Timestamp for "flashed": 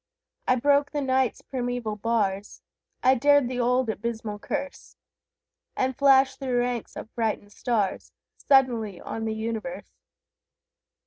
5.95-6.39